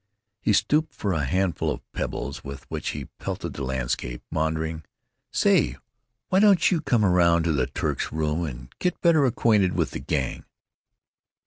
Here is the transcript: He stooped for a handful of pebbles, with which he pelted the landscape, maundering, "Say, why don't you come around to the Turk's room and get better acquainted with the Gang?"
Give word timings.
He 0.39 0.51
stooped 0.51 0.95
for 0.95 1.13
a 1.13 1.25
handful 1.25 1.69
of 1.69 1.91
pebbles, 1.91 2.43
with 2.43 2.63
which 2.71 2.89
he 2.89 3.05
pelted 3.19 3.53
the 3.53 3.63
landscape, 3.63 4.23
maundering, 4.31 4.83
"Say, 5.31 5.77
why 6.29 6.39
don't 6.39 6.71
you 6.71 6.81
come 6.81 7.05
around 7.05 7.43
to 7.43 7.51
the 7.51 7.67
Turk's 7.67 8.11
room 8.11 8.43
and 8.45 8.73
get 8.79 8.99
better 9.01 9.25
acquainted 9.25 9.73
with 9.73 9.91
the 9.91 9.99
Gang?" 9.99 10.45